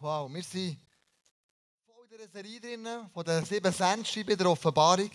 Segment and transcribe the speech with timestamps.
[0.00, 0.78] Wow, wir sind
[1.86, 5.10] voll in dieser Serie drin, von den sieben Sendschreiben der Offenbarung.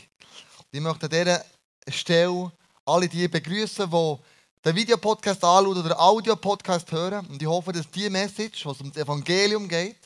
[0.72, 1.46] Ich möchte an dieser
[1.88, 2.52] Stelle
[2.84, 4.18] alle die begrüßen, die
[4.66, 7.28] den Videopodcast anschauen oder den Audiopodcast hören.
[7.28, 9.98] Und ich hoffe, dass diese Message, was um das Evangelium geht,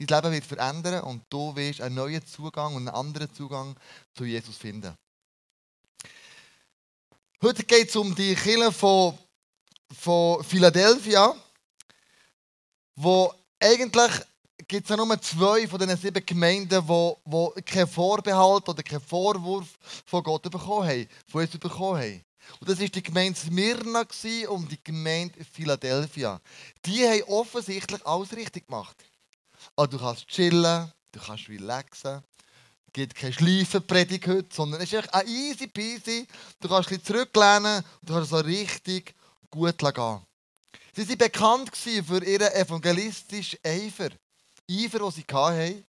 [0.00, 3.76] dein Leben wird verändern und du wirst einen neuen Zugang und einen anderen Zugang
[4.16, 4.96] zu Jesus finden.
[7.40, 9.16] Heute geht es um die Kirche von,
[9.96, 11.36] von Philadelphia,
[12.96, 14.12] wo eigentlich
[14.68, 19.00] gibt es ja nur zwei von diesen sieben Gemeinden, die, die keinen Vorbehalt oder keinen
[19.00, 22.24] Vorwurf von Gott bekommen haben, von Jesus bekommen haben.
[22.60, 24.04] Und das war die Gemeinde Smyrna
[24.48, 26.40] und die Gemeinde Philadelphia.
[26.84, 28.96] Die haben offensichtlich alles richtig gemacht.
[29.76, 32.22] Also du kannst chillen, du kannst relaxen.
[32.86, 36.26] Es gibt keine Schleifenpredigt heute, sondern es ist echt easy peasy.
[36.60, 39.14] Du kannst ein bisschen zurücklehnen und du kannst so richtig
[39.50, 40.20] gut gehen.
[40.96, 44.10] Sie waren bekannt für ihren evangelistischen Eifer.
[44.70, 45.84] Eifer, den sie hatten,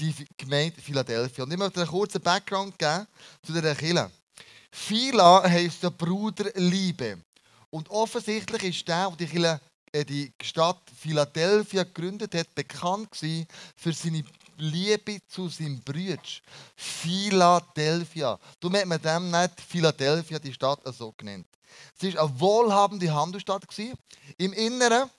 [0.00, 1.44] die Gemeinde Philadelphia.
[1.44, 3.06] Und ich möchte einen kurzen Background geben
[3.42, 4.10] zu dieser Kirche.
[4.72, 7.18] Phila heisst ja Bruderliebe.
[7.68, 9.60] Und offensichtlich ist der, der die, Kirche,
[9.92, 14.24] äh, die Stadt Philadelphia gegründet hat, bekannt für seine
[14.56, 16.22] Liebe zu seinem Bruder.
[16.74, 18.38] Philadelphia.
[18.58, 21.46] Du merkst man dem nicht Philadelphia, die Stadt, so genannt.
[22.00, 23.64] Es war eine wohlhabende Handelsstadt.
[24.38, 25.10] Im Inneren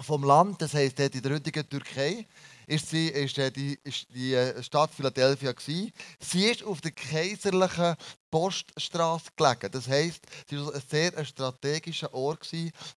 [0.00, 2.26] vom Land, das heisst in der heutigen Türkei,
[2.66, 5.92] ist, sie, ist die, ist die äh, Stadt Philadelphia gewesen.
[6.20, 7.96] Sie ist auf der kaiserlichen
[8.30, 9.70] Poststraße gelegen.
[9.70, 12.48] Das heisst, sie war ein sehr strategischer Ort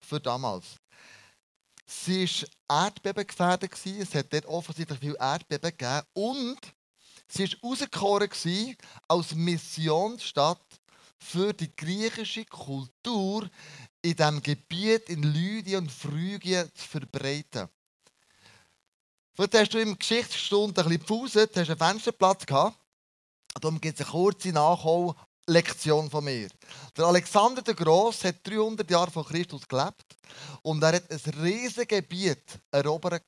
[0.00, 0.76] für damals.
[1.86, 2.26] Sie
[2.68, 3.72] war erdbebengefährdet.
[3.84, 6.02] Es hat dort offensichtlich viel Erdbeben gegeben.
[6.14, 6.60] Und
[7.26, 8.76] sie war rausgekommen
[9.08, 10.64] als Missionsstadt
[11.18, 13.48] für die griechische Kultur
[14.02, 17.68] in diesem Gebiet in Lydien und Phrygien zu verbreiten.
[19.34, 22.78] Vielleicht hast du im Geschichtsstunde ein bisschen gepauset, hast einen Fensterplatz gehabt.
[23.60, 26.48] Darum gibt es eine kurze Nachhollektion von mir.
[26.96, 30.16] Der Alexander der Gross hat 300 Jahre vor Christus gelebt
[30.62, 33.22] und er hat ein riesiges Gebiet erobert.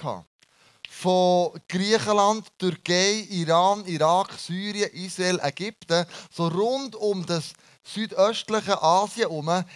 [0.89, 7.53] Von Griechenland, Türkei, Iran, Irak, Syrien, Israel, Ägypten, so rund um das
[7.87, 9.67] südöstlichen Asien herum hat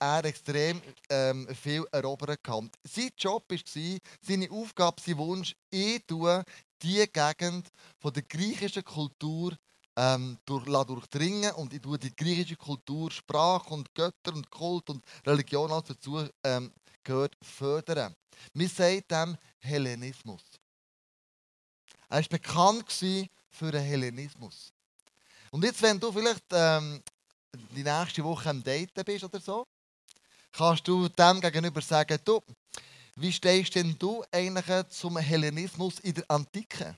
[0.00, 0.80] er extrem
[1.10, 2.42] ähm, viel erobert.
[2.42, 2.78] Gehabt.
[2.84, 6.42] Sein Job war, seine Aufgabe, sein Wunsch, ich tue
[6.82, 7.68] die Gegend
[7.98, 9.56] von der griechischen Kultur
[9.96, 15.04] ähm, durch, durchdringen und ich tue die griechische Kultur, Sprache und Götter und Kult und
[15.26, 18.14] Religion alles dazu ähm, gehört, fördern.
[18.54, 20.42] Wir sagen dem Hellenismus.
[22.08, 22.90] Er war bekannt
[23.50, 24.72] für den Hellenismus.
[25.50, 27.02] Und jetzt, wenn du vielleicht ähm,
[27.74, 29.66] die nächste Woche am Daten bist oder so,
[30.52, 32.40] kannst du dem gegenüber sagen, du,
[33.16, 36.96] wie stehst denn du eigentlich zum Hellenismus in der Antike?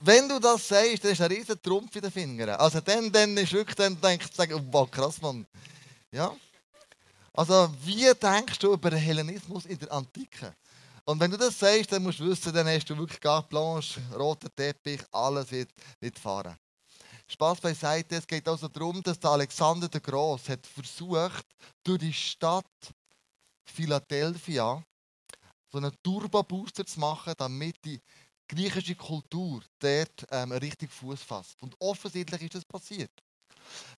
[0.00, 2.50] Wenn du das sagst, dann ist ein riesen Trumpf in den Fingern.
[2.50, 5.44] Also dann, dann ist wirklich, dann denkst du, wow, krass, Mann.
[6.12, 6.32] Ja?
[7.32, 10.54] Also wie denkst du über den Hellenismus in der Antike?
[11.04, 14.00] Und wenn du das sagst, dann musst du wissen, dann hast du wirklich carte blanche,
[14.14, 15.70] roter Teppich, alles wird,
[16.00, 16.56] wird fahren.
[17.28, 21.46] Spaß beiseite, es geht also darum, dass der Alexander der Groß hat versucht,
[21.84, 22.64] durch die Stadt
[23.64, 24.82] Philadelphia
[25.70, 28.00] so einen Turbo-Booster zu machen, damit die
[28.48, 31.62] griechische Kultur dort ähm, richtig Fuß fasst.
[31.62, 33.12] Und offensichtlich ist das passiert.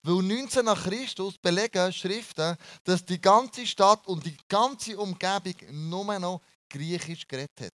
[0.03, 5.55] Weil 19 nach Christus belegen Schriften, dass die ganze Stadt und die ganze Umgebung
[5.89, 7.75] nur noch Griechisch geredet hat.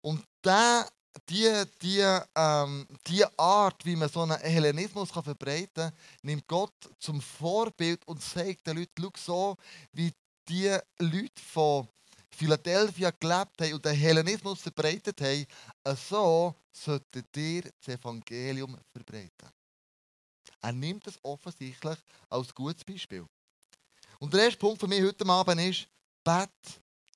[0.00, 0.88] Und der
[1.28, 5.92] die, die, ähm, die Art, wie man so einen Hellenismus kann verbreiten kann,
[6.22, 9.56] nimmt Gott zum Vorbild und sagt den Leuten, schau so,
[9.92, 10.12] wie
[10.48, 11.88] die Leute von
[12.30, 15.46] Philadelphia gelebt haben und den Hellenismus verbreitet haben,
[15.96, 19.50] so solltet ihr das Evangelium verbreiten.
[20.60, 23.26] Er nimmt es offensichtlich als gutes Beispiel.
[24.18, 25.88] Und der erste Punkt für mich heute Abend ist,
[26.24, 26.50] bet,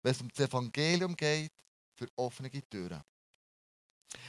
[0.02, 1.52] wenn es um das Evangelium geht,
[1.94, 3.02] für offene Türen.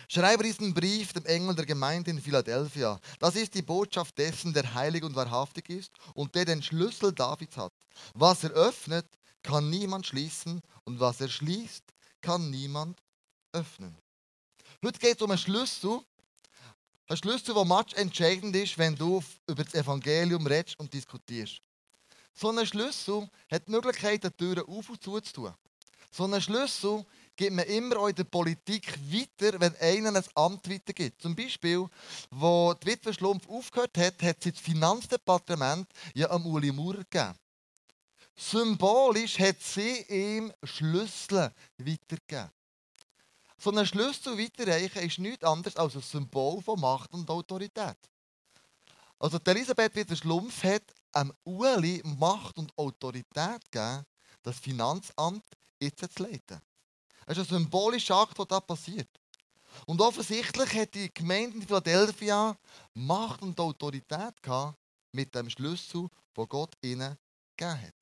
[0.10, 3.00] Schreibe diesen Brief dem Engel der Gemeinde in Philadelphia.
[3.20, 7.58] Das ist die Botschaft dessen, der heilig und wahrhaftig ist und der den Schlüssel Davids
[7.58, 7.74] hat.
[8.14, 9.06] Was er öffnet,
[9.44, 11.84] kann niemand schließen und was er schließt,
[12.22, 13.00] kann niemand
[13.52, 13.98] öffnen.
[14.84, 16.02] Heute geht es um einen Schlüssel.
[17.08, 21.62] Ein Schlüssel, der match entscheidend ist, wenn du über das Evangelium redest und diskutierst.
[22.34, 25.54] So ein Schlüssel hat die Möglichkeit, die Türen auf und zu zu tun.
[26.12, 27.06] So ein Schlüssel
[27.38, 31.22] gibt man immer auch in der Politik weiter, wenn einer ein Amt weitergibt.
[31.22, 31.88] Zum Beispiel,
[32.32, 37.36] wo die Witwe Schlumpf aufgehört hat, hat sie das Finanzdepartement ja am Uli Maurer gegeben.
[38.36, 42.52] Symbolisch hat sie ihm Schlüssel weitergegeben.
[43.60, 47.98] So einen Schlüssel weiterreichen ist nichts anderes als ein Symbol von Macht und Autorität.
[49.20, 54.06] Also die Elisabeth wie der Schlumpf hat einem Ueli Macht und Autorität gegeben,
[54.44, 55.44] das Finanzamt
[55.80, 56.62] jetzt zu leiten.
[57.28, 59.10] Das ist ein symbolischer Akt, der da passiert.
[59.86, 62.58] Und offensichtlich hat die Gemeinde in Philadelphia
[62.94, 64.80] Macht und Autorität gehabt
[65.12, 67.18] mit dem Schlüssel, den Gott ihnen
[67.58, 67.94] gegeben hat.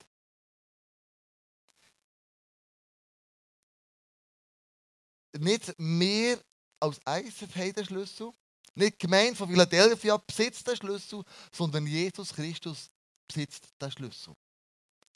[5.39, 6.39] Nicht mehr
[6.79, 8.31] als ISF den Schlüssel,
[8.75, 12.91] nicht die Gemeinde von Philadelphia besitzt den Schlüssel, sondern Jesus Christus
[13.27, 14.35] besitzt den Schlüssel.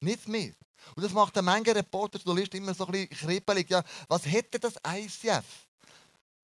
[0.02, 0.54] Nicht mehr.
[0.96, 3.70] Und das macht der Menge Reporter, Journalist immer so ein bisschen kribbelig.
[3.70, 5.46] Ja, was hätte das ICF,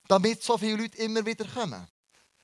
[0.08, 1.86] damit so viele Leute immer wieder kommen?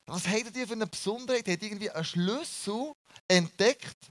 [0.07, 1.47] Was hätte die für eine Besonderheit?
[1.47, 2.93] Hat irgendwie einen Schlüssel
[3.29, 4.11] entdeckt,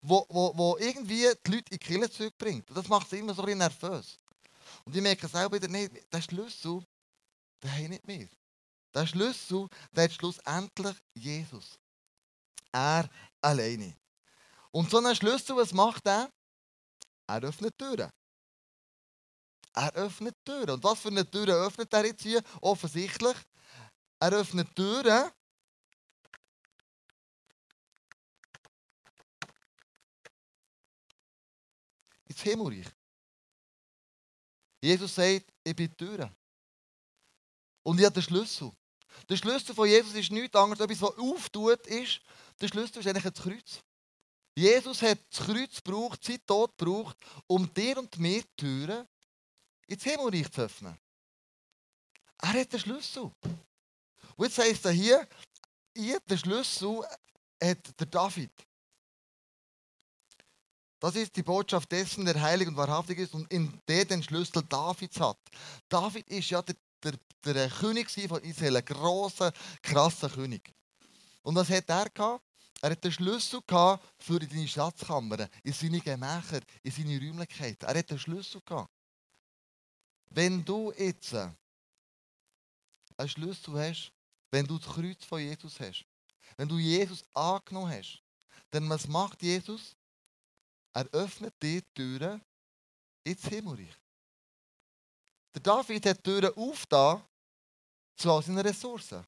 [0.00, 2.68] wo, wo, wo irgendwie die Leute in die Kirche zurückbringt.
[2.68, 4.18] Und das macht sie immer so ein bisschen nervös.
[4.84, 6.82] Und ich merke selber wieder nicht, der Schlüssel,
[7.62, 8.28] den habe ich nicht mehr.
[8.94, 11.78] Der Schlüssel, der hat schlussendlich Jesus.
[12.72, 13.08] Er
[13.40, 13.96] alleine.
[14.70, 16.30] Und so ein Schlüssel, was macht er?
[17.40, 18.10] Öffnet Türen.
[19.74, 20.70] Er öffnet Türen.
[20.70, 22.42] Und was für eine Türen öffnet er jetzt hier?
[22.60, 23.36] Offensichtlich.
[24.20, 25.30] Er öffnet Türen.
[32.26, 32.86] Ins Himmelreich.
[34.82, 36.34] Jesus sagt, ich bin die Türe.
[37.84, 38.72] Und ich habe den Schlüssel.
[39.28, 42.20] Der Schlüssel von Jesus ist nichts anderes, etwas, was auftut ist.
[42.60, 43.82] Der Schlüssel ist eigentlich das Kreuz.
[44.54, 47.16] Jesus hat das Kreuz gebraucht, sein Tod gebraucht,
[47.46, 49.08] um dir und mir die Türen
[49.86, 50.98] ins Himmelreich zu öffnen.
[52.38, 53.30] Er hat den Schlüssel.
[54.36, 55.26] Und jetzt heisst er hier,
[55.94, 57.02] ihr, den Schlüssel
[57.62, 58.52] hat der David.
[60.98, 64.62] Das ist die Botschaft dessen, der heilig und wahrhaftig ist und in der den Schlüssel
[64.68, 65.38] Davids hat.
[65.88, 67.14] David ist ja der, der,
[67.44, 69.52] der König von Israel, ein grosser,
[69.82, 70.72] krasser König.
[71.42, 72.44] Und was hat er gehabt?
[72.82, 77.88] Er hat den Schlüssel gehabt für deine Schatzkammer, in seine Gemächer, in seine Räumlichkeiten.
[77.88, 78.90] Er hat den Schlüssel gehabt.
[80.30, 81.54] Wenn du jetzt einen
[83.28, 84.12] Schlüssel hast,
[84.50, 86.04] wenn du das Kreuz von Jesus hast,
[86.56, 88.20] wenn du Jesus angenommen hast,
[88.70, 89.96] dann was macht Jesus?
[90.92, 92.42] Er öffnet die Türen
[93.22, 93.96] ins Himmelreich.
[95.54, 97.22] Der David hat die Türen aufgetan
[98.16, 99.24] zu all seinen Ressourcen.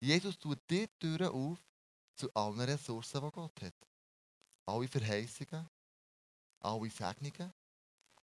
[0.00, 1.58] Jesus tut die Türen auf
[2.14, 3.74] zu allen Ressourcen, die Gott hat.
[4.66, 5.68] Alle Verheißungen,
[6.60, 7.52] alle Segnungen,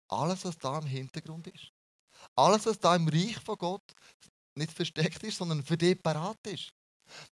[0.07, 1.72] alles, was da im Hintergrund ist.
[2.36, 3.95] Alles, was da im Reich von Gott
[4.56, 6.74] nicht versteckt ist, sondern für dich parat ist.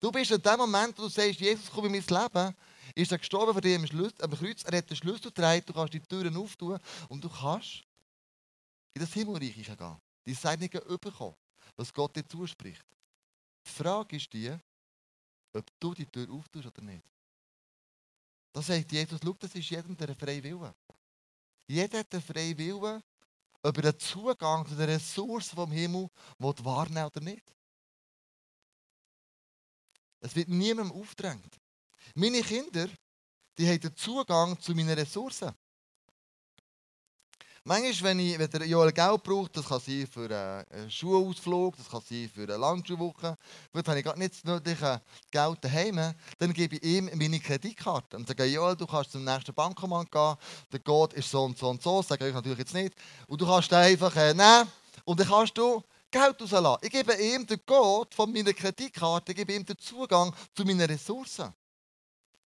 [0.01, 2.57] Du bist in dem Moment, wo du sagst, Jesus, komm in mein Leben,
[2.95, 4.65] ist er gestorben für dich am, Kreuz.
[4.65, 6.79] Er hat den Schlüssel getragen, du kannst die Türen auftun
[7.09, 7.85] und du kannst
[8.95, 9.97] in das Himmelreich gehen.
[10.27, 11.37] Die Segnungen überkommen,
[11.77, 12.85] was Gott dir zuspricht.
[13.67, 14.57] Die Frage ist die,
[15.53, 17.05] ob du die Tür auftust oder nicht.
[18.53, 20.75] Da sagt Jesus, schau, das ist jedem der freie Wille.
[21.67, 23.03] Jeder hat den freien Willen,
[23.63, 26.09] ob er den Zugang zu den Ressourcen vom Himmel
[26.39, 27.45] wahrnehmen oder nicht.
[30.21, 31.61] Es wird niemandem aufgedrängt.
[32.15, 32.89] Meine Kinder,
[33.57, 35.55] die haben den Zugang zu meinen Ressourcen.
[37.65, 41.91] Manchmal, wenn, ich, wenn der Joel Geld braucht, das kann sein für einen Schulausflug, das
[41.91, 43.37] kann sein für eine Langschulwoche,
[43.71, 48.27] vielleicht habe ich gerade nicht nötige Geld daheim, dann gebe ich ihm meine Kreditkarte und
[48.27, 50.37] sage, Joel, du kannst zum nächsten Bankomat gehen,
[50.73, 52.95] der Code ist so und so und so, sage ich natürlich jetzt nicht,
[53.27, 54.67] und du kannst den einfach äh, nehmen
[55.05, 56.79] und dann kannst du Geld rauslassen.
[56.81, 60.81] Ich gebe ihm den Code von meiner Kreditkarte, ich gebe ihm den Zugang zu meinen
[60.81, 61.53] Ressourcen.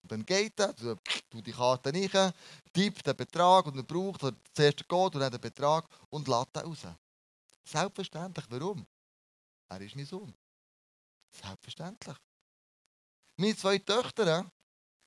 [0.03, 0.97] Dann geht er, du,
[1.29, 2.33] du die Karte rein,
[2.73, 6.55] tippt den Betrag und er braucht er zuerst Code und dann den Betrag und lädt
[6.55, 6.79] den raus.
[7.63, 8.45] Selbstverständlich.
[8.49, 8.85] Warum?
[9.69, 10.33] Er ist mein Sohn.
[11.31, 12.17] Selbstverständlich.
[13.37, 14.51] Meine zwei Töchter,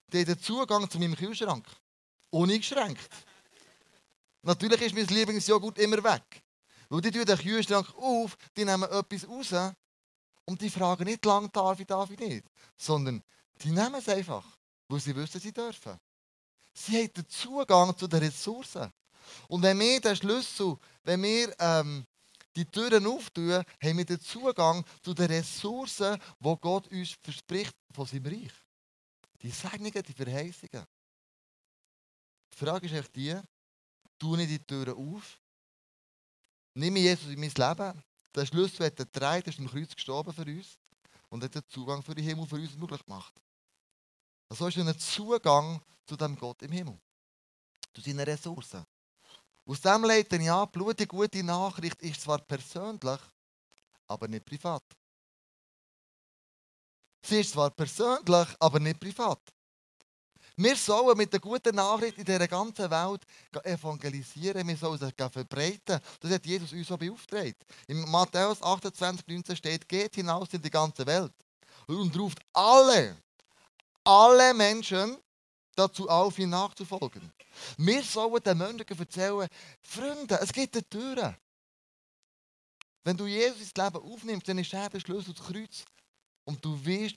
[0.08, 1.66] die haben den Zugang zu meinem Kühlschrank.
[2.30, 3.10] Uneingeschränkt.
[4.42, 6.42] Natürlich ist mein Lieblingsjoghurt immer weg.
[6.88, 9.74] Weil die tun den Kühlschrank auf, die nehmen etwas raus
[10.46, 12.46] und die fragen nicht lang, darf ich, darf ich nicht.
[12.76, 13.22] Sondern
[13.62, 14.56] die nehmen es einfach
[14.88, 15.98] weil sie wissen, sie dürfen.
[16.72, 18.92] Sie haben den Zugang zu den Ressourcen.
[19.48, 22.06] Und wenn wir den Schlüssel, wenn wir ähm,
[22.54, 28.06] die Türen auftun, haben wir den Zugang zu den Ressourcen, wo Gott uns verspricht von
[28.06, 28.52] seinem Reich.
[29.42, 30.86] Die Segnungen, die Verheißungen.
[32.52, 33.38] Die Frage ist echt die,
[34.18, 35.38] tue ich die Türen auf?
[36.74, 38.02] Nehme Jesus in mein Leben?
[38.34, 40.78] Der Schlüssel hat er getragen, ist am Kreuz gestorben für uns
[41.28, 43.34] und hat den Zugang für den Himmel für uns möglich gemacht.
[44.50, 46.98] So hast du einen Zugang zu dem Gott im Himmel.
[47.92, 48.84] Zu seinen Ressourcen.
[49.64, 53.20] Aus dem leite ab, die gute Nachricht ist zwar persönlich,
[54.06, 54.84] aber nicht privat.
[57.24, 59.40] Sie ist zwar persönlich, aber nicht privat.
[60.58, 63.22] Wir sollen mit der guten Nachricht in dieser ganzen Welt
[63.64, 66.00] evangelisieren, wir sollen sie verbreiten.
[66.20, 67.62] Das hat Jesus uns so beauftragt.
[67.88, 71.34] In Matthäus 28, 19 steht, geht hinaus in die ganze Welt
[71.88, 73.16] und ruft alle,
[74.06, 75.18] alle Menschen
[75.74, 77.32] dazu auf, ihm nachzufolgen.
[77.76, 79.48] Wir sollen den Menschen erzählen,
[79.82, 81.38] Freunde, es gibt eine Tür.
[83.04, 85.84] Wenn du Jesus ins Leben aufnimmst, dann ist er der Schlüssel zum Kreuz.
[86.44, 87.16] Und du wirst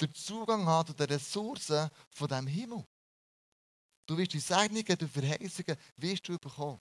[0.00, 2.84] den Zugang haben zu den Ressourcen von diesem Himmel.
[4.06, 6.80] Du wirst die Segnungen, die Verheißungen, wirst du bekommen.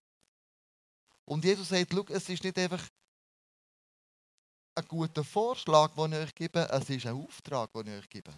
[1.25, 2.83] Und Jesus sagt, es ist nicht einfach
[4.75, 8.33] ein guter Vorschlag, den ich euch gebe, es ist ein Auftrag, den ich euch gebe.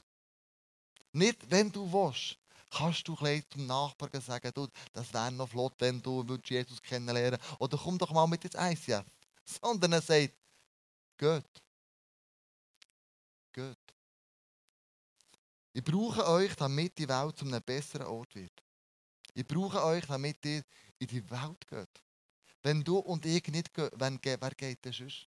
[1.14, 2.38] Nicht, wenn du willst,
[2.72, 7.62] kannst du zum Nachbarn sagen, du, das wäre noch flott, wenn du Jesus kennenlernen würdest.
[7.62, 9.06] Oder komm doch mal mit ins ICF.
[9.46, 10.34] Sondern er sagt,
[11.18, 11.64] geht.
[13.54, 13.78] Geht.
[15.74, 18.52] Ich brauche euch, damit die Welt zu einem besseren Ort wird.
[19.36, 20.64] Ich brauche euch, damit ihr
[21.00, 22.04] in die Welt geht.
[22.64, 25.28] Wenn du und ich nicht gehen, wenn, wer geht denn sonst?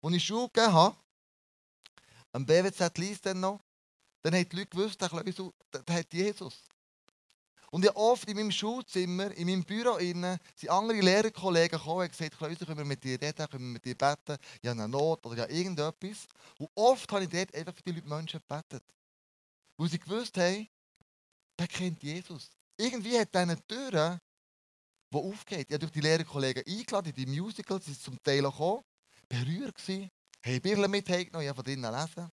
[0.00, 0.96] Als ich Schule gegeben habe,
[2.32, 3.60] am BWZ liest dann noch,
[4.22, 6.62] dann haben die Leute gewusst, der Kleusel, der hat Jesus.
[7.70, 12.10] Und ja oft in meinem Schulzimmer, in meinem Büro innen, sind andere Lehrerkollegen gekommen und
[12.10, 14.88] gesagt, Kleusel, können wir mit dir reden, können wir mit dir beten, ich habe eine
[14.88, 16.26] Not oder ja irgendetwas.
[16.58, 18.84] Und oft habe ich dort einfach für die Leute Menschen gebetet.
[19.78, 20.68] Wo sie gewusst haben,
[21.58, 22.50] der kennt Jesus.
[22.76, 24.20] Irgendwie hat eine Tür,
[25.10, 25.66] die aufgeht.
[25.68, 28.82] Ich habe durch die Lehrerkollegen eingeladen, in die Musicals, sie sind zum Teil gekommen,
[29.28, 30.10] berührt gewesen,
[30.44, 32.30] haben Bibel mit heimgenommen, ich habe von drinnen lesen.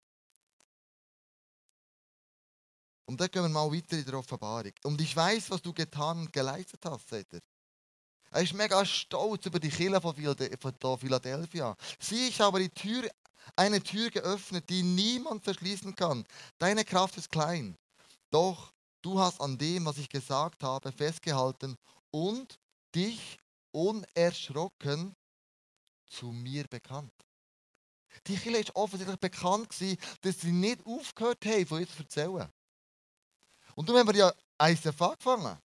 [3.09, 4.71] Und dann gehen wir mal weiter in der Offenbarung.
[4.83, 7.39] Und ich weiß, was du getan und geleistet hast, sagt er.
[8.29, 11.75] Er ist mega stolz über die Kirche von Philadelphia.
[11.97, 13.09] Sieh, ich habe die Tür
[13.55, 16.23] eine Tür geöffnet, die niemand verschließen kann.
[16.59, 17.75] Deine Kraft ist klein.
[18.29, 21.75] Doch du hast an dem, was ich gesagt habe, festgehalten
[22.11, 22.59] und
[22.93, 23.39] dich
[23.71, 25.15] unerschrocken
[26.05, 27.11] zu mir bekannt.
[28.27, 29.69] Die Kirche ist offensichtlich bekannt
[30.21, 32.51] dass sie nicht aufgehört haben, von ihr zu erzählen.
[33.75, 35.57] Und darum haben wir ja ICF angefangen.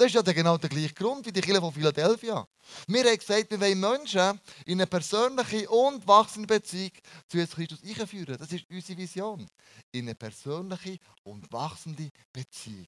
[0.00, 2.48] Das ist ja genau der gleiche Grund wie die Kirche von Philadelphia.
[2.86, 6.92] Wir haben gesagt, wir wollen Menschen in eine persönliche und wachsende Beziehung
[7.28, 8.38] zu Jesus Christus einführen.
[8.38, 9.46] Das ist unsere Vision.
[9.92, 12.86] In eine persönliche und wachsende Beziehung.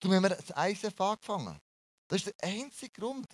[0.00, 1.58] Darum haben wir das ICF angefangen.
[2.08, 3.26] Das ist der einzige Grund.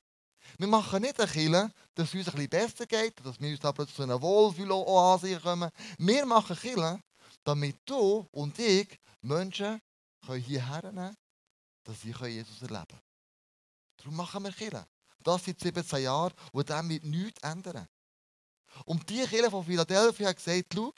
[0.56, 3.58] Wir machen nicht eine Kirche, dass es uns ein bisschen besser geht, dass wir uns
[3.58, 5.70] da plötzlich zu einer Wohlfühl-Oase kommen.
[5.98, 7.00] Wir machen Kirche,
[7.42, 9.80] damit du und ich Menschen
[10.26, 11.16] hierher nehmen
[11.84, 13.02] dass sie Jesus erleben können.
[13.96, 14.86] Darum machen wir Kirche.
[15.20, 17.88] Das sind 17 Jahre und dem wird nichts ändern.
[18.84, 20.92] Und die Kirche von Philadelphia hat gesagt, schau,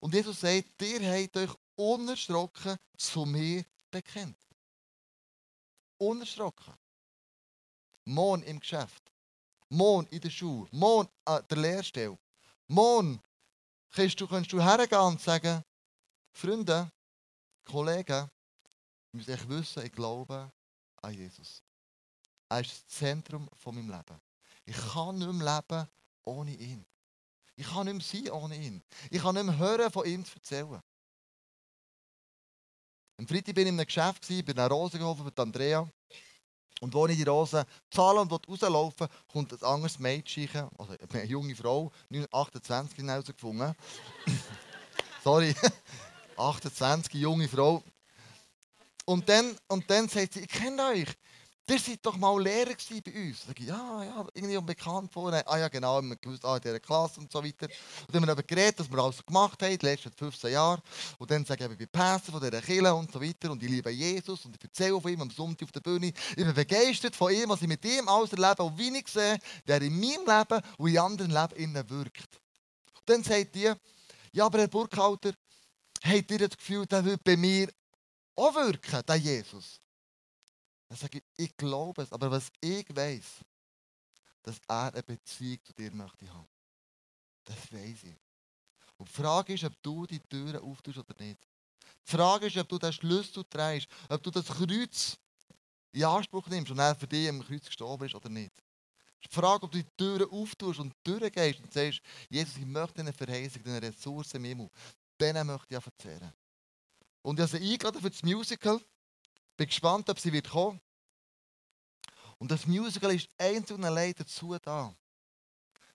[0.00, 4.38] und Jesus sagt, ihr habt euch unerschrocken zu mir bekennt.
[5.98, 6.74] Unerschrocken.
[8.04, 9.12] Morgen im Geschäft.
[9.68, 10.68] Morgen in der Schule.
[10.72, 12.18] Morgen an der Lehrstelle.
[12.66, 13.20] Morgen
[13.90, 15.62] kannst du, kannst du hergehen und sagen,
[16.32, 16.90] Freunde,
[17.64, 18.30] Kollegen,
[19.12, 20.52] ich muss echt wissen, ich glaube
[21.02, 21.62] an Jesus.
[22.48, 24.20] Er ist das Zentrum von meinem Leben.
[24.64, 25.88] Ich kann nicht mehr leben
[26.24, 26.84] ohne ihn.
[27.56, 28.82] Ich kann nicht mehr sein ohne ihn.
[29.10, 30.80] Ich kann nicht mehr hören, von ihm zu erzählen.
[33.18, 35.86] Am Freitag bin ich in einem Geschäft, bin in Rosen geholfen mit Andrea.
[36.80, 41.54] Und als ich die Rosen zahle und rauslaufen kommt ein anderes Mädchen, also eine junge
[41.54, 41.92] Frau,
[42.32, 43.74] 28 hinausgefunden.
[45.22, 45.54] Sorry,
[46.40, 47.82] 28, junge Frau,
[49.10, 51.08] und dann, und dann sagt sie, ich kenne euch.
[51.68, 53.44] Ihr seid doch mal Lehrer bei uns.
[53.46, 55.48] Sag ich, ja, ja, irgendwie unbekannt vorher.
[55.48, 57.66] Ah ja, genau, wir gewusst, ah, in dieser Klasse und so weiter.
[57.66, 60.82] Und dann haben wir darüber geredet, was wir alles gemacht haben, die letzten 15 Jahre.
[61.18, 63.50] Und dann sage ich, ich bin Pastor von dieser Kirche und so weiter.
[63.50, 66.12] Und ich liebe Jesus und ich erzähle von ihm am Sonntag auf der Bühne.
[66.30, 69.38] Ich bin begeistert von ihm, was ich mit ihm alles erlebe und wie ich sehe,
[69.66, 72.28] der in meinem Leben und in anderen Leben wirkt.
[72.96, 73.72] Und dann sagt die,
[74.32, 75.32] ja, aber Herr Burkhalter,
[76.04, 77.70] habt ihr das Gefühl, der wird bei mir
[78.36, 79.80] auch wirken, der Jesus.
[80.88, 83.44] Dann sage ich, ich glaube es, aber was ich weiß,
[84.42, 86.48] dass er eine Beziehung zu dir möchte haben.
[87.44, 88.16] Das weiß ich.
[88.96, 91.38] Und die Frage ist, ob du die Türen auftust oder nicht.
[92.06, 95.16] Die Frage ist, ob du den Schlüssel trägst, ob du das Kreuz
[95.92, 98.52] in Anspruch nimmst und er für dich am Kreuz gestorben ist oder nicht.
[99.24, 103.12] Die Frage, ob du die Türen auftust und durchgehst und sagst, Jesus, ich möchte eine
[103.12, 104.70] Verheißung, eine Ressource im Himmel.
[105.20, 106.32] Denen möchte ich verzehren.
[107.22, 108.80] Und ich habe sie eingeladen für das Musical.
[109.56, 110.80] Bin gespannt, ob sie wird kommen.
[112.38, 114.96] Und das Musical ist einzeln und allein dazu da,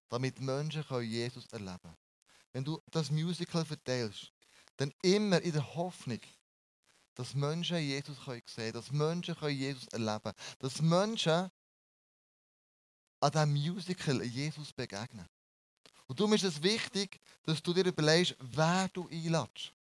[0.10, 1.98] damit Menschen Jesus erleben können.
[2.54, 4.32] Wenn du das Musical verteilst,
[4.78, 6.22] dann immer in der Hoffnung,
[7.16, 11.50] dass Menschen Jesus sehen können, dass Menschen Jesus erleben können, dass Menschen
[13.22, 15.28] an diesem Musical Jesus begegnen.
[16.08, 19.74] Und darum ist es wichtig, dass du dir überlegst, wer du einladest.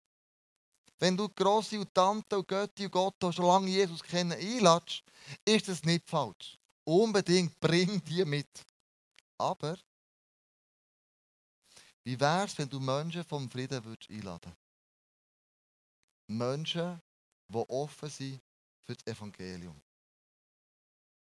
[0.99, 5.03] Wenn du grosse und Tante und Götti und Gott schon lange Jesus kennen, einladest,
[5.43, 6.57] ist das nicht falsch.
[6.85, 8.65] Unbedingt bring die mit.
[9.37, 9.77] Aber
[12.03, 14.53] wie wäre es, wenn du Menschen vom Frieden würdest einladen
[16.27, 17.01] Menschen,
[17.47, 18.41] die offen sind
[18.83, 19.81] für das Evangelium.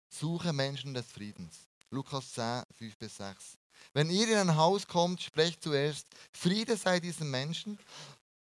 [0.09, 1.67] Suche Menschen des Friedens.
[1.89, 3.57] Lukas 10, 5 bis 6.
[3.93, 7.79] Wenn ihr in ein Haus kommt, sprecht zuerst, Friede sei diesen Menschen,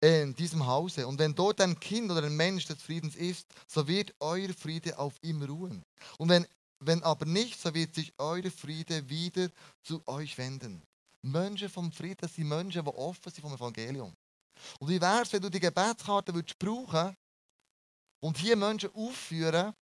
[0.03, 1.07] äh, in diesem Hause.
[1.07, 4.99] Und wenn dort ein Kind oder ein Mensch des Friedens ist, so wird euer Friede
[4.99, 5.83] auf ihm ruhen.
[6.17, 6.45] Und wenn,
[6.79, 9.49] wenn aber nicht, so wird sich euer Friede wieder
[9.81, 10.81] zu euch wenden.
[11.21, 14.13] Menschen vom Frieden sind Menschen, die offen sind vom Evangelium.
[14.79, 17.15] Und wie wäre es, wenn du die Gebetskarte würdest brauchen
[18.19, 19.73] und hier Menschen aufführen,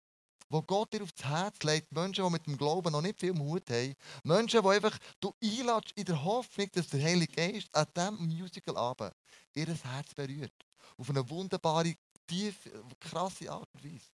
[0.50, 3.70] wo Gott dir aufs Herz legt, Menschen, die mit dem Glauben noch nicht viel Mut
[3.70, 8.26] haben, Menschen, die einfach du einladest in der Hoffnung, dass der Heilige Geist an diesem
[8.26, 9.14] Musical-Abend
[9.54, 10.52] ihr Herz berührt.
[10.98, 11.94] Auf eine wunderbare,
[12.26, 14.10] tiefe, krasse Art und Weise.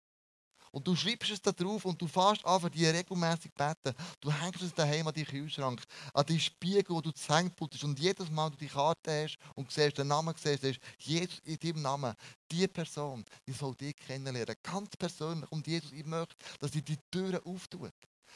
[0.76, 3.96] Und du schreibst es da drauf und du fährst für die regelmäßig beten.
[4.20, 5.82] Du hängst es daheim an deinen Kühlschrank,
[6.14, 7.82] an die Spiegel, wo du Hängputzt.
[7.86, 11.58] Und jedes Mal, du die Karte hast und siehst, den Namen siehst, siehst Jesus in
[11.60, 12.14] deinem Namen,
[12.52, 14.54] die Person, die soll dich kennenlernen.
[14.62, 15.50] Ganz persönlich.
[15.50, 17.94] Und Jesus, ich möchte, dass sie die Türen auftut.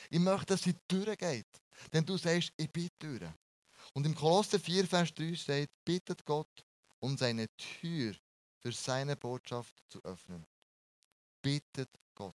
[0.09, 1.61] Ich möchte, dass sie Türen geht.
[1.91, 3.33] Denn du sagst, ich bin die Türe.
[3.91, 6.63] Und im Kolosser 4, Vers 3 steht, bittet Gott
[6.99, 8.15] um seine Tür
[8.59, 10.45] für seine Botschaft zu öffnen.
[11.41, 12.35] Bittet Gott,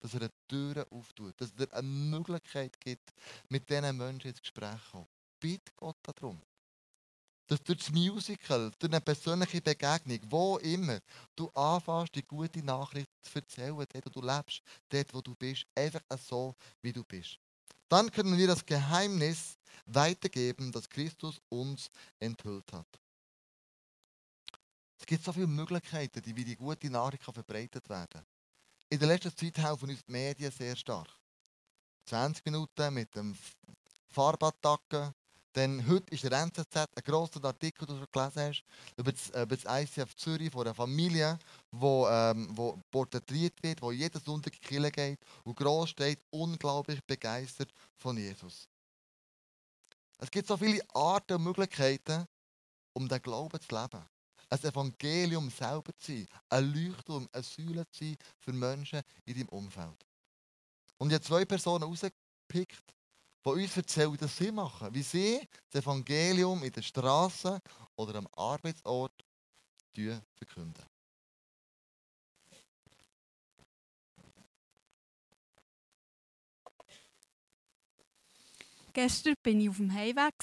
[0.00, 3.12] dass er eine Tür auftut, dass er eine Möglichkeit gibt,
[3.48, 5.08] mit diesen Menschen ins Gespräch zu kommen.
[5.40, 6.40] Bitte Gott darum.
[7.46, 11.00] Dass durch das Musical, durch eine persönliche Begegnung, wo immer,
[11.34, 15.66] du anfängst, die gute Nachricht zu erzählen, dort, wo du lebst, dort, wo du bist,
[15.74, 17.38] einfach so, wie du bist.
[17.88, 22.86] Dann können wir das Geheimnis weitergeben, das Christus uns enthüllt hat.
[24.98, 28.26] Es gibt so viele Möglichkeiten, wie die gute Nachricht verbreitet werden kann.
[28.90, 31.08] In der letzten Zeit helfen uns die Medien sehr stark.
[32.06, 33.36] 20 Minuten mit dem
[34.06, 35.12] Farbattacken.
[35.52, 38.64] Dann heute ist der NZZ ein grosser Artikel, den du schon gelesen hast,
[38.96, 41.38] über das, über das ICF Zürich von einer Familie,
[41.70, 47.04] wo, ähm, wo porträtiert wird, wo jeden Sonntag in die geht und gross steht, unglaublich
[47.04, 48.68] begeistert von Jesus.
[50.16, 52.26] Es gibt so viele Arten und Möglichkeiten,
[52.94, 54.02] um den Glauben zu leben
[54.50, 59.48] ein Evangelium selber zu sein, ein Leuchtturm, eine Säule zu sein für Menschen in deinem
[59.48, 60.06] Umfeld.
[60.98, 62.94] Und ich habe zwei Personen rausgepickt,
[63.44, 67.60] die uns erzählen, was sie machen, wie sie das Evangelium in der Straße
[67.96, 69.12] oder am Arbeitsort
[70.34, 70.84] verkünden.
[78.92, 80.34] Gestern war ich auf dem Heimweg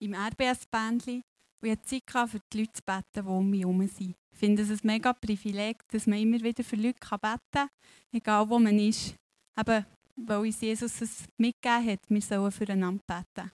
[0.00, 1.22] im RBS-Bändchen
[1.60, 4.14] und ich Zeit für die Leute zu beten, die um mich herum sind.
[4.32, 7.68] Ich finde es ein mega Privileg, dass man immer wieder für Leute beten kann,
[8.12, 9.14] egal wo man ist.
[9.58, 9.84] Eben,
[10.16, 13.50] weil uns Jesus es mitgegeben hat, wir sollen füreinander beten.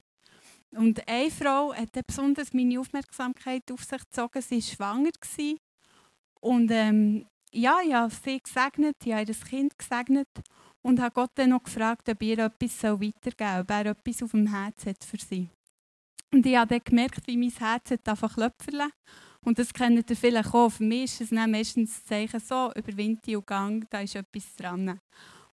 [0.76, 4.42] Und eine Frau hat besonders meine Aufmerksamkeit auf sich gezogen.
[4.42, 5.10] Sie war schwanger.
[6.40, 10.28] Und ähm, ja, ich habe sie gesegnet, ich habe ihr Kind gesegnet
[10.82, 14.32] und habe Gott dann noch gefragt, ob ihr etwas weitergeben soll, ob er etwas auf
[14.32, 15.48] dem Herz hat für sie.
[16.34, 18.90] Und ich habe dann gemerkt, wie mein Herz einfach klopfen
[19.42, 20.68] Und das kennt ihr vielleicht auch.
[20.68, 24.56] Für mich ist es meistens das Zeichen so, über Winter und Gang, da ist etwas
[24.56, 24.98] dran.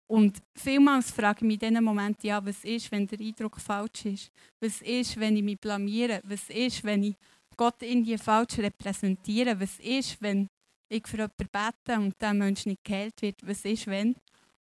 [0.08, 4.06] Und vielmals frage ich mich in diesem Moment, ja, was ist, wenn der Eindruck falsch
[4.06, 4.32] ist?
[4.60, 6.20] Was ist, wenn ich mich blamiere?
[6.24, 7.15] Was ist, wenn ich
[7.56, 9.60] Gott irgendwie falsch repräsentiere?
[9.60, 10.48] Was ist, wenn
[10.89, 13.38] ich für jemanden bete und der Mensch nicht geheilt wird?
[13.48, 14.15] Was ist, wenn?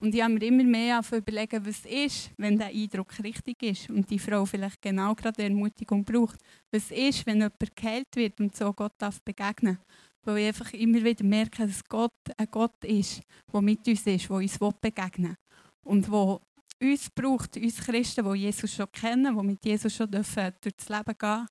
[0.01, 4.09] Und ich habe mir immer mehr überlegen, was ist, wenn der Eindruck richtig ist und
[4.09, 6.39] die Frau vielleicht genau gerade Ermutigung braucht.
[6.71, 9.77] Was ist, wenn jemand geheilt wird und so Gott darf begegnen
[10.23, 14.29] Weil ich einfach immer wieder merke, dass Gott ein Gott ist, der mit uns ist,
[14.29, 15.37] der uns begegnen will.
[15.83, 16.39] Und der
[16.81, 20.87] uns braucht, uns Christen, die Jesus schon kennen, die mit Jesus schon dürfen durch das
[20.87, 21.45] Leben gehen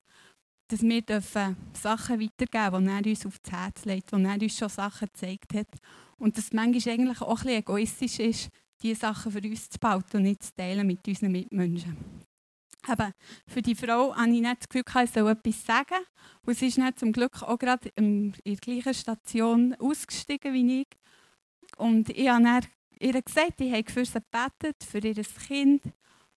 [0.69, 4.59] dass wir dürfen Sachen weitergeben dürfen, die er uns aufs Herz legt, die er uns
[4.59, 5.69] schon Sachen gezeigt hat.
[6.19, 8.51] Und dass es manchmal eigentlich auch ein bisschen egoistisch ist,
[8.83, 11.97] diese Sachen für uns zu bauen und nicht zu teilen mit unseren Mitmenschen.
[12.89, 13.13] eben,
[13.47, 16.05] für die Frau hatte ich nicht das Gefühl, ich soll etwas sagen.
[16.45, 20.89] Und sie ist dann zum Glück auch gerade in der gleichen Station ausgestiegen wie ich.
[21.77, 22.67] Und ich habe
[23.01, 25.15] ihr gesagt, ich habe für sie gebetet, für ihr
[25.47, 25.83] Kind.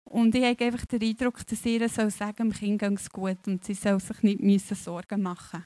[0.04, 3.64] Und ich habe einfach den Eindruck, dass ihr soll sagen, dem Kind es gut und
[3.64, 5.64] sie soll sich nicht müssen Sorgen machen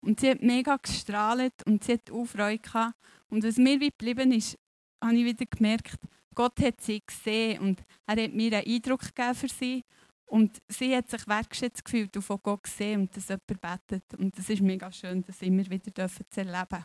[0.00, 2.94] Und sie hat mega gestrahlt und sie hat auch Freude gehabt.
[3.28, 4.58] Und was mir geblieben ist,
[5.02, 5.98] habe ich wieder gemerkt,
[6.34, 9.84] Gott hat sie gesehen und er hat mir einen Eindruck gegeben für sie.
[10.26, 14.18] Und sie hat sich wertgeschätzt gefühlt und von Gott gesehen und dass jemand betet.
[14.18, 16.84] Und das ist mega schön, das immer wieder zu erleben.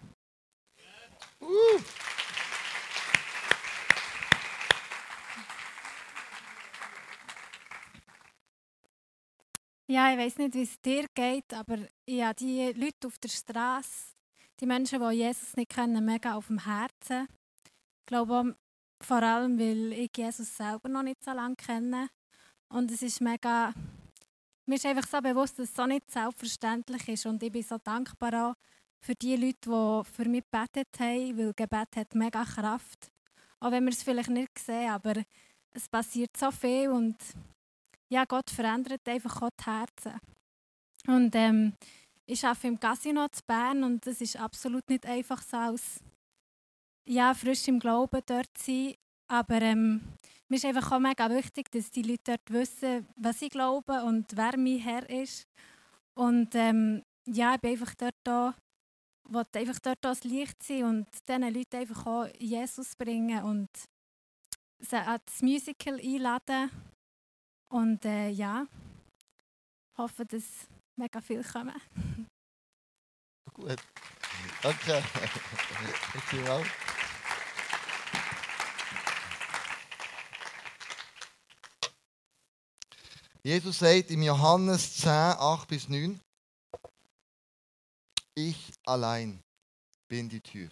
[1.41, 2.26] Uh.
[9.89, 13.29] Ja, ich weiß nicht, wie es dir geht, aber ich habe die Leute auf der
[13.29, 14.15] Straße,
[14.59, 17.29] die Menschen, die Jesus nicht kennen, mega auf dem Herzen.
[17.63, 18.57] Ich glaube
[18.99, 22.09] vor allem, weil ich Jesus selber noch nicht so lange kenne.
[22.67, 23.73] Und es ist mega.
[24.65, 27.25] Mir ist einfach so bewusst, dass es so nicht selbstverständlich ist.
[27.25, 28.55] Und ich bin so dankbar auch
[28.99, 33.09] für die Leute, die für mich gebetet haben, weil Gebet hat mega Kraft.
[33.61, 35.13] Auch wenn wir es vielleicht nicht sehen, aber
[35.71, 37.15] es passiert so viel und
[38.09, 40.19] ja, Gott verändert einfach auch die Herzen.
[41.07, 41.73] Und ähm,
[42.25, 46.01] ich arbeite im Casino zu Bern und es ist absolut nicht einfach so als
[47.07, 48.95] ja, frisch im Glauben dort zu sein.
[49.29, 50.01] Aber ähm,
[50.49, 54.25] mir ist einfach auch mega wichtig, dass die Leute dort wissen, was ich glaube und
[54.35, 55.47] wer mein Herr ist.
[56.15, 58.55] Und ähm, ja, ich bin einfach dort da,
[59.29, 63.69] wollte einfach dort das Licht sein und diesen Leuten einfach auch Jesus bringen und
[64.79, 66.71] sie an das Musical einladen
[67.87, 68.67] und äh, ja,
[69.97, 71.73] hoffe, dass mega viel kommen.
[73.53, 73.77] Gut.
[74.61, 75.03] Danke.
[76.13, 76.65] Danke
[83.43, 86.19] Jesus sagt im Johannes 10, 8 bis 9,
[88.35, 89.41] ich allein
[90.09, 90.69] bin die Tür.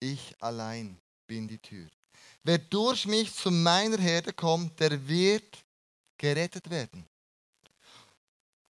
[0.00, 1.88] Ich allein bin die Tür.
[2.48, 5.62] Wer durch mich zu meiner Herde kommt, der wird
[6.16, 7.06] gerettet werden.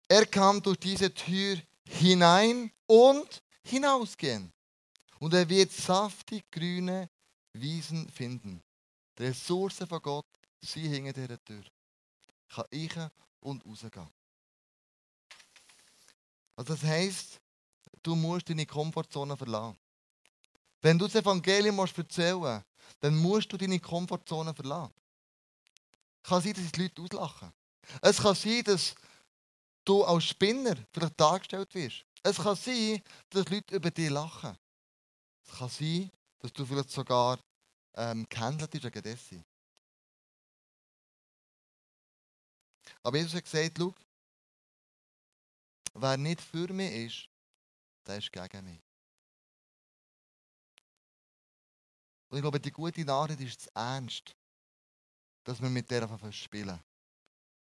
[0.08, 4.54] Er kann durch diese Tür hinein und hinausgehen.
[5.18, 7.10] Und er wird saftig grüne
[7.54, 8.62] Wiesen finden.
[9.18, 10.28] Die Ressourcen von Gott
[10.62, 11.64] sind hinter dieser Tür.
[12.50, 12.96] Kann ich
[13.40, 14.08] und rausgehen.
[16.56, 17.42] Also das heisst,
[18.04, 19.80] du musst deine Komfortzone verlassen.
[20.80, 22.68] Wenn du das Evangelium erzählen musst,
[23.00, 24.94] dann musst du deine Komfortzone verlassen.
[26.24, 27.54] Es kann sein, dass die Leute auslachen.
[28.02, 28.96] Es kann sein, dass
[29.84, 32.06] du als Spinner vielleicht dargestellt wirst.
[32.24, 34.58] Es kann sein, dass Leute über dich lachen.
[35.46, 37.40] Es kann sein, dass du vielleicht sogar
[37.96, 39.44] ähm, gehandelt bist wegen dessen.
[43.02, 43.94] Aber Jesus hat gesagt, schau,
[45.94, 47.30] wer nicht für mich ist,
[48.08, 48.82] der ist gegen mich.
[52.34, 54.36] Und ich glaube, die gute Nachricht ist zu ernst,
[55.44, 56.80] dass wir mit der einfach spielen.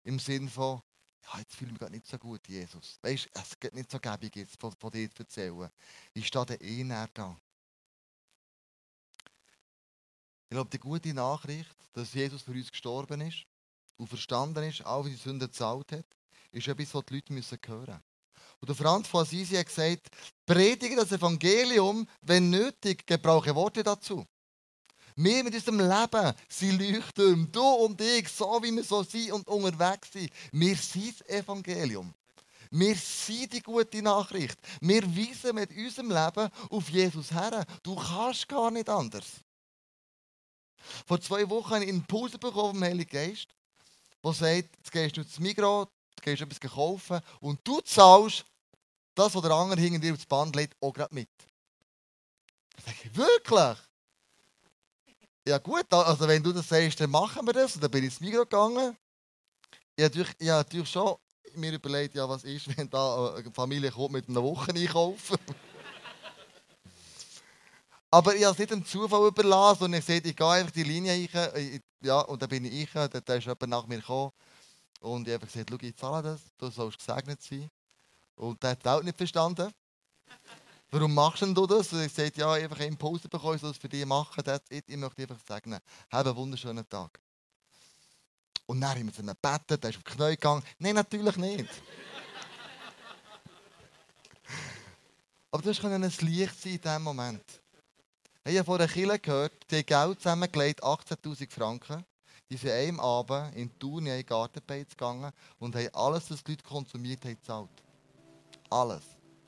[0.02, 0.80] Im Sinn von,
[1.24, 2.98] ja, jetzt fühle ich mich nicht so gut, Jesus.
[3.02, 5.68] Weißt du, es geht nicht so gäbig, jetzt von, von dir zu erzählen.
[6.14, 7.38] Ich stehe da eh näher da.
[10.48, 13.44] Ich glaube, die gute Nachricht, dass Jesus für uns gestorben ist
[13.98, 16.06] und verstanden ist, auch wie die Sünde gezahlt hat,
[16.50, 18.02] ist etwas, was die Leute müssen hören
[18.60, 20.08] Und der Franz von Assisi hat gesagt,
[20.46, 24.26] predige das Evangelium, wenn nötig, gebrauche Worte dazu.
[25.16, 27.46] Wir mit unserem Leben sind Leuchttürme.
[27.46, 30.30] Du und ich, so wie wir so sind und unterwegs sind.
[30.52, 32.12] Wir sind das Evangelium.
[32.70, 34.58] Wir sind die gute Nachricht.
[34.80, 37.66] Wir weisen mit unserem Leben auf Jesus her.
[37.82, 39.26] Du kannst gar nicht anders.
[41.06, 43.48] Vor zwei Wochen habe ich einen Impuls bekommen vom Heiligen Geist,
[44.24, 48.44] der sagt, jetzt gehst du ins Migros, du gehst etwas kaufen und du zahlst
[49.14, 51.28] das, was der andere hinter dir aufs Band legt, auch gerade mit.
[52.78, 53.78] Ich sage, wirklich?
[55.44, 57.74] Ja gut, also wenn du das sagst, dann machen wir das.
[57.74, 58.96] Und dann bin ich ins Migros gegangen.
[59.96, 61.16] Ich habe natürlich, natürlich schon
[61.54, 65.36] mir überlegt, ja, was ist, wenn da eine Familie kommt mit einer Woche einkaufen.
[68.10, 70.82] Aber ich habe es nicht dem Zufall überlassen und ich sehe, ich gehe einfach die
[70.82, 71.80] Linie ein.
[72.02, 74.32] Ja, und dann bin ich ein, dann ist jemand nach mir gekommen.
[75.00, 77.68] Und ich habe gesagt, schau, ich zahle das, du sollst gesegnet sein.
[78.36, 79.72] Und der hat auch nicht verstanden.
[80.94, 81.90] Warum machst du das?
[81.94, 84.44] Und ich sage, ja, einfach einen Impuls bekommen, ich es für dich machen.
[84.68, 85.78] Ich möchte einfach sagen,
[86.10, 87.18] habe einen wunderschönen Tag.
[88.66, 90.62] Und dann haben wir zu ihm gebeten, der ist auf die Knie gegangen.
[90.78, 91.66] Nein, natürlich nicht.
[95.50, 97.44] Aber das kann ein Licht sein in diesem Moment.
[98.44, 102.04] Ich habe von einer Kille gehört, die haben Geld zusammengelegt, 18'000 Franken.
[102.50, 106.64] Die sind einem Abend in Thun in Gartenbeiz gegangen und haben alles, was die Leute
[106.64, 107.70] konsumiert haben, gezahlt.
[108.68, 109.04] Alles.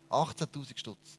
[0.09, 1.19] 18'000 Stutz.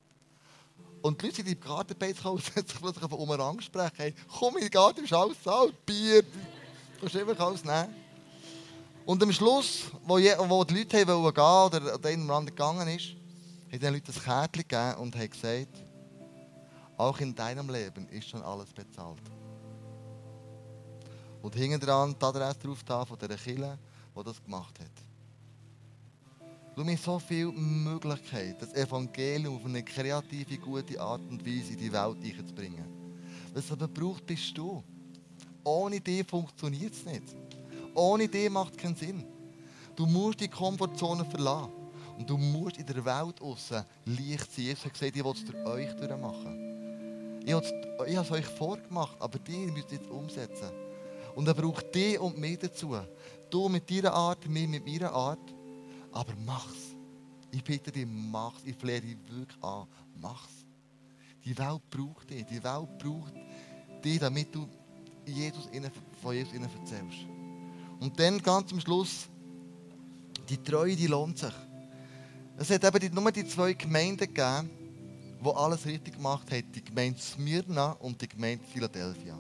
[1.06, 3.92] Und die Leute sind im Gartenbeiz gekommen und haben sich plötzlich auf um angesprochen.
[3.96, 6.30] Hey, komm in den Garten, ist alles zahlt, Bier, du
[7.00, 7.96] kannst einfach alles nehmen.
[9.06, 13.10] Und am Schluss, wo, die Leute wollten gehen oder der oder andere gegangen ist,
[13.72, 15.84] haben den Leuten ein Kärtchen gegeben und haben gesagt,
[16.98, 19.22] auch in deinem Leben ist schon alles bezahlt.
[21.44, 23.78] Und hinten dran die Adresse drauf von dieser Kille,
[24.18, 25.05] die das gemacht hat.
[26.76, 31.78] Du hast so viele Möglichkeiten, das Evangelium auf eine kreative, gute Art und Weise in
[31.78, 32.84] die Welt einzubringen.
[33.54, 34.84] Was es aber braucht, bist du.
[35.64, 37.34] Ohne dich funktioniert es nicht.
[37.94, 39.24] Ohne dich macht es keinen Sinn.
[39.96, 41.72] Du musst die Komfortzone verlassen.
[42.18, 44.66] Und du musst in der Welt außen Licht sein.
[44.66, 47.42] Jesus hat gesagt, ich will es durch euch durchmachen.
[47.46, 47.66] Ich habe
[48.06, 50.72] es euch vorgemacht, aber die müsst ihr jetzt umsetzen.
[51.36, 52.98] Und er braucht dich und mich dazu.
[53.50, 55.55] Du mit deiner Art, mir mit meiner Art.
[56.16, 56.96] Aber mach's.
[57.52, 58.62] Ich bitte dich, mach's.
[58.66, 59.86] Ich flehe dich wirklich an.
[60.20, 60.66] Mach's.
[61.44, 62.46] Die Welt braucht dich.
[62.46, 63.34] Die Welt braucht
[64.04, 64.68] dich, damit du
[65.26, 65.68] Jesus
[66.22, 67.28] von Jesus ihnen erzählst.
[68.00, 69.28] Und dann ganz am Schluss,
[70.50, 71.54] die Treue, die lohnt sich.
[72.58, 74.70] Es hat eben nur die zwei Gemeinden gegeben,
[75.44, 76.72] die alles richtig gemacht haben.
[76.72, 79.38] Die Gemeinde Smyrna und die Gemeinde Philadelphia.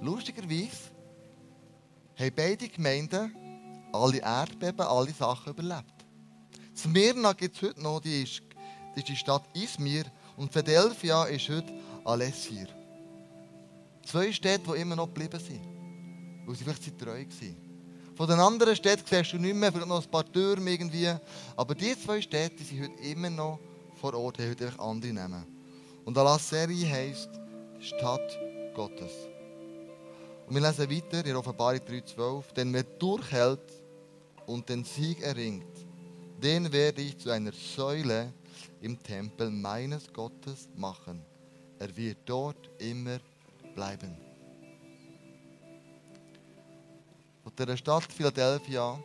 [0.00, 0.90] Lustigerweise
[2.18, 3.34] haben beide Gemeinden
[3.92, 5.94] alle Erdbeben, alle Sachen überlebt.
[6.76, 8.42] Smyrna gibt es heute noch, die ist,
[8.94, 10.04] das ist die Stadt Izmir
[10.36, 11.72] und Philadelphia ist heute
[12.04, 12.66] Alessir.
[14.04, 15.60] Zwei Städte, die immer noch geblieben sind,
[16.46, 17.72] weil sie vielleicht treu waren.
[18.16, 21.12] Von den anderen Städten siehst du nicht mehr, vielleicht noch ein paar Türme irgendwie.
[21.56, 23.58] Aber die zwei Städte die sind heute immer noch
[24.00, 25.46] vor Ort, haben heute einfach andere Namen.
[26.04, 27.30] Und Alasseri heisst
[27.80, 28.38] Stadt
[28.74, 29.12] Gottes.
[30.46, 32.52] Und wir lesen weiter in Offenbarung 3,12.
[32.54, 33.81] Denn wer durchhält
[34.46, 35.86] und den Sieg erringt,
[36.42, 38.32] den werde ich zu einer Säule
[38.80, 41.22] im Tempel meines Gottes machen.
[41.78, 43.18] Er wird dort immer
[43.74, 44.16] bleiben.
[47.42, 49.02] Von der Stadt Philadelphia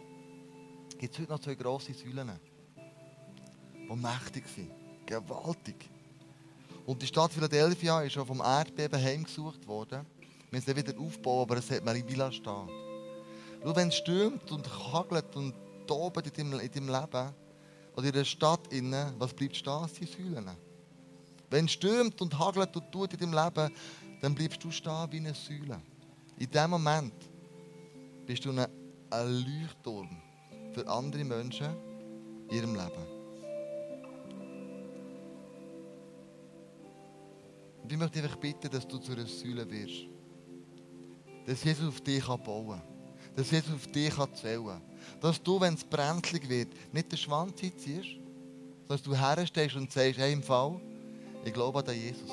[0.97, 2.31] gibt es heute noch zwei grosse Säulen,
[3.89, 4.71] die mächtig sind,
[5.05, 5.89] gewaltig.
[6.85, 10.05] Und die Stadt Philadelphia ist schon vom Erdbeben heimgesucht worden.
[10.49, 12.86] Wir müssen wieder aufbauen, aber es hat mal in Villa stehen.
[13.63, 15.53] Schau, wenn es stürmt und hagelt und
[15.87, 17.33] tobt in deinem, in deinem Leben
[17.95, 19.81] oder in der Stadt, innen, was bleibt stehen?
[19.81, 20.49] Das Säulen.
[21.49, 23.73] Wenn es stürmt und hagelt und tut in deinem Leben,
[24.21, 25.81] dann bleibst du stehen wie eine Säule.
[26.37, 27.13] In dem Moment
[28.25, 28.67] bist du ein,
[29.09, 30.09] Leuchtturm
[30.73, 31.67] für andere Menschen
[32.49, 33.17] in ihrem Leben.
[37.81, 40.07] Und ich möchte dich bitten, dass du zu einer Säule wirst.
[41.45, 42.96] Dass Jesus auf dich bauen kann.
[43.37, 44.81] Dass Jesus auf dich zählen kann.
[45.21, 48.17] Dass du, wenn es brenzlig wird, nicht den Schwanz ziehst,
[48.87, 50.81] sondern du herstehst und sagst, hey, im Fall,
[51.45, 52.31] ich glaube an den Jesus.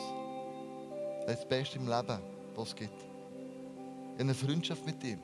[1.27, 2.19] Das ist das Beste im Leben,
[2.57, 2.99] was es gibt.
[2.99, 5.19] Ich habe eine Freundschaft mit ihm.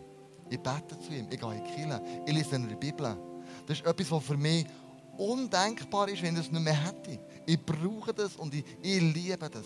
[0.50, 3.16] Ich bete zu ihm, ich gehe in die Kirche, ich lese in der Bibel.
[3.66, 4.66] Das ist etwas, was für mich
[5.16, 7.18] undenkbar ist, wenn ich es nicht mehr hätte.
[7.46, 9.64] Ich brauche das und ich, ich liebe das.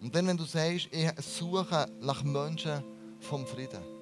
[0.00, 2.82] Und dann, wenn du sagst, ich suche nach Menschen
[3.20, 3.99] vom Frieden.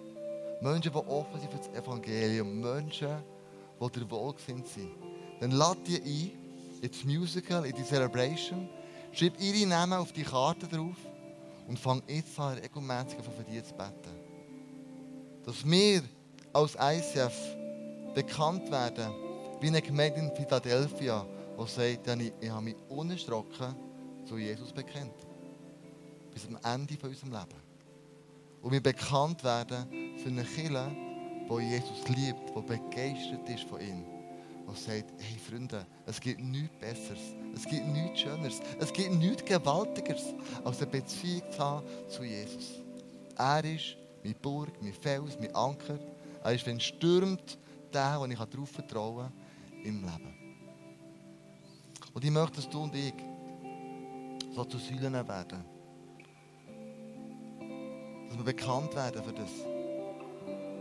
[0.60, 2.60] Menschen, die offen sind für das Evangelium.
[2.60, 3.22] Menschen,
[3.80, 4.90] die dir wohlgesinnt sind.
[5.40, 8.68] Dann lad die ein, ins Musical, in die Celebration.
[9.12, 10.96] Schreib ihre Namen auf die Karte drauf
[11.66, 14.28] und fang jetzt an, regelmäßig für die zu beten
[15.48, 16.02] dass wir
[16.52, 17.56] als ICF
[18.14, 19.10] bekannt werden
[19.62, 21.24] wie eine Gemeinde in Philadelphia,
[21.58, 23.74] die sagt, ich, habe mich unerschrocken
[24.26, 25.14] zu Jesus bekennt.
[26.34, 27.67] Bis am Ende von unserem Leben.
[28.62, 29.86] Und wir bekannt werden
[30.18, 30.90] für eine Kirche,
[31.48, 34.04] die Jesus liebt, die begeistert ist von ihm.
[34.68, 39.44] Die sagt, hey Freunde, es gibt nichts Besseres, es gibt nichts Schöneres, es gibt nichts
[39.44, 42.82] Gewaltigeres, als eine Beziehung zu haben zu Jesus.
[43.36, 45.98] Er ist meine Burg, mein Fels, mein Anker.
[46.44, 47.58] Er ist, wenn es stürmt,
[47.92, 50.34] der, wo ich darauf vertrauen kann im Leben.
[52.12, 53.14] Und ich möchte, dass du und ich
[54.54, 55.77] so zu Säulen werden.
[58.28, 59.50] Dass wir bekannt werden für das.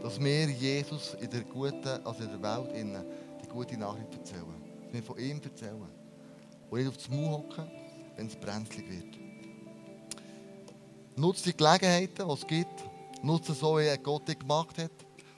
[0.03, 3.05] Dass wir Jesus in der guten, also in der Welt innen,
[3.43, 4.61] die gute Nachricht erzählen.
[4.83, 5.81] Dass wir von ihm erzählen.
[6.69, 7.71] Und nicht auf das Maul hocken,
[8.15, 9.17] wenn es brenzlig wird.
[11.15, 12.83] Nutze die Gelegenheiten, die es gibt,
[13.23, 14.91] Nutze so, wie Gott dich gemacht hat.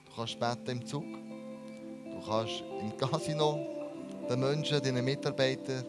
[0.06, 1.06] Du kannst beten im Zug.
[1.06, 3.66] Du kannst im Casino
[4.30, 5.86] den Menschen, deinen Mitarbeitern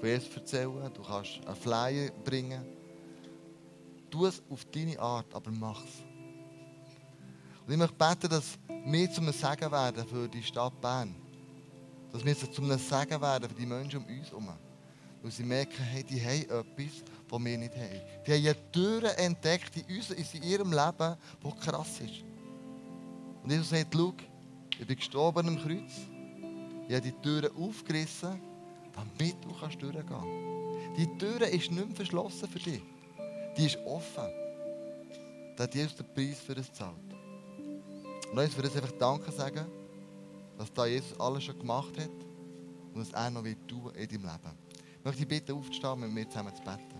[0.00, 0.90] von Jesus erzählen.
[0.94, 2.75] Du kannst einen Flyer bringen.
[4.16, 6.02] Tu es auf deine Art, aber mach es.
[7.66, 11.14] Und ich möchte beten, dass wir zum Segen werden für die Stadt Bern.
[12.10, 14.48] Dass wir zum Segen werden für die Menschen um uns herum.
[15.20, 18.00] Weil sie merken, hey, die haben etwas, das wir nicht haben.
[18.26, 22.24] Die haben eine Tür entdeckt in, uns, in ihrem Leben, die krass ist.
[23.42, 24.14] Und Jesus sagt, schau,
[24.78, 25.92] ich bin gestorben am Kreuz.
[26.88, 28.40] Ich habe die Türen aufgerissen,
[28.94, 30.96] damit du durchgehen kannst.
[30.96, 32.82] Die Tür ist nicht mehr verschlossen für dich.
[33.56, 34.28] Die ist offen.
[35.56, 36.94] Da hat Jesus den Preis für das gezahlt.
[38.30, 39.66] Und uns würde ich einfach Danke sagen,
[40.58, 42.10] dass da Jesus alles schon gemacht hat
[42.92, 44.58] und dass er noch wird tun in deinem Leben.
[44.98, 46.96] Ich möchte dich bitten, aufzustehen mit mir zusammen zu beten.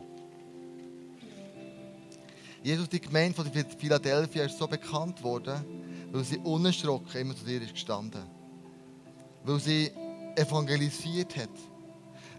[2.63, 5.65] Jesus, die Gemeinde von Philadelphia ist so bekannt worden,
[6.11, 8.23] weil sie unerschrocken immer zu dir ist gestanden.
[9.45, 9.93] Weil sie
[10.35, 11.51] evangelisiert hat.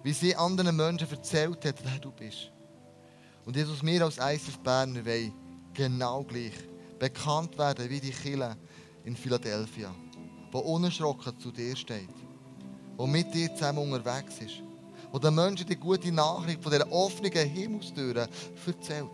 [0.03, 2.51] Wie sie anderen Menschen erzählt hat, wer du bist.
[3.47, 5.33] Und Jesus, wir als ISF Berner wollen
[5.73, 6.51] genau gleich
[6.99, 8.57] bekannt werden wie die Kille
[9.05, 9.95] in Philadelphia,
[10.51, 12.09] wo unerschrocken zu dir steht,
[12.97, 14.61] wo mit dir zusammen unterwegs ist,
[15.13, 18.27] wo den Menschen die gute Nachricht von dieser offenen Himmelstüre
[18.65, 19.07] erzählt.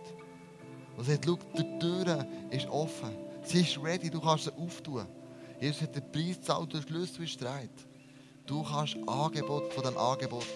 [0.98, 3.15] Und sagt, schau, die Tür ist offen.
[3.43, 5.06] Sie ist ready, du kannst sie auftun.
[5.62, 7.69] Jesus hat den Preis gezahlt, der Schlüssel ist streit.
[8.48, 10.48] Du kannst Angebot von dem Angebot,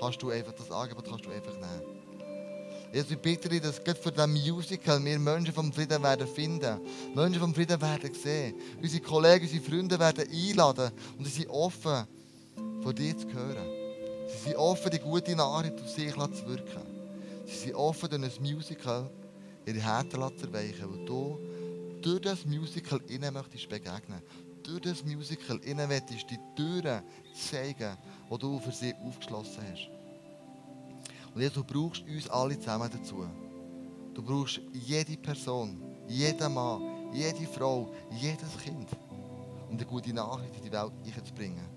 [0.00, 1.95] kannst du einfach, das Angebot kannst du einfach nehmen.
[2.92, 6.80] Jesus, ich bitte dich, dass gerade für dieses Musical wir Menschen vom Frieden werden finden.
[7.14, 8.54] Menschen vom Frieden werden sehen.
[8.80, 12.06] Unsere Kollegen, unsere Freunde werden einladen und sie sind offen,
[12.82, 13.66] von dir zu hören.
[14.28, 16.82] Sie sind offen, die gute Nachricht auf sich zu wirken.
[17.46, 19.10] Sie sind offen, durch ein Musical
[19.66, 21.38] ihre Herzen zu erweichen, weil du
[22.00, 24.22] durch das Musical ihnen möchtest begegnen.
[24.62, 27.02] Durch das Musical ihnen möchtest die Türen
[27.34, 27.96] zeigen,
[28.30, 29.95] die du für sie aufgeschlossen hast.
[31.36, 33.26] Und jetzt, du brauchst uns alle zusammen dazu.
[34.14, 38.88] Du brauchst jede Person, jeden Mann, jede Frau, jedes Kind,
[39.68, 40.92] um eine gute Nachricht in die Welt
[41.26, 41.68] zu bringen.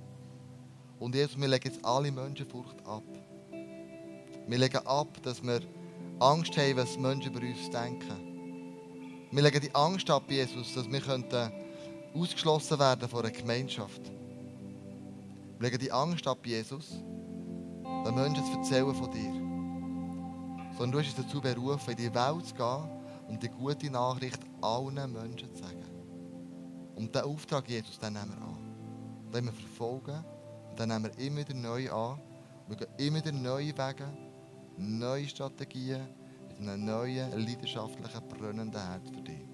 [0.98, 3.04] Und Jesus, wir legen jetzt alle Menschenfurcht ab.
[4.48, 5.60] Wir legen ab, dass wir
[6.22, 9.28] Angst haben, was Menschen über uns denken.
[9.30, 11.52] Wir legen die Angst ab, Jesus, dass wir könnten
[12.16, 14.10] ausgeschlossen werden von einer Gemeinschaft.
[15.58, 16.92] Wir legen die Angst ab, Jesus,
[18.06, 19.49] den Menschen zu erzählen von dir
[20.80, 22.90] sondern du uns dazu berufen, in die Welt zu gehen
[23.28, 25.84] und die gute Nachricht allen Menschen zu sagen.
[26.96, 29.32] Und diesen Auftrag, Jesus, den nehmen wir an.
[29.34, 30.24] Den wir verfolgen
[30.70, 32.22] und den nehmen wir immer wieder neu an.
[32.70, 34.08] Wir gehen immer wieder neue Wege,
[34.78, 36.08] neue Strategien
[36.48, 39.46] mit einem neuen, leidenschaftlichen, brennenden Herz für dich.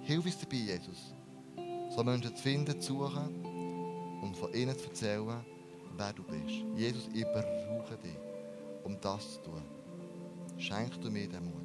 [0.00, 1.14] Hilf uns dabei, Jesus,
[1.94, 3.44] so Menschen zu finden, zu suchen
[4.22, 5.44] und von ihnen zu erzählen,
[5.98, 6.64] wer du bist.
[6.76, 8.16] Jesus, ich brauche dich,
[8.84, 9.71] um das zu tun.
[10.56, 11.61] Schenk du mir den Mut.